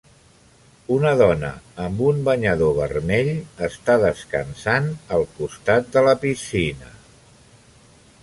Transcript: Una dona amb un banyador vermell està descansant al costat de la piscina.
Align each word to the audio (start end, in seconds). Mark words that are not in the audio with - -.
Una 0.93 1.09
dona 1.17 1.49
amb 1.87 1.99
un 2.11 2.21
banyador 2.29 2.71
vermell 2.79 3.29
està 3.67 3.99
descansant 4.05 4.87
al 5.17 5.25
costat 5.37 5.91
de 5.97 6.03
la 6.07 6.15
piscina. 6.27 6.91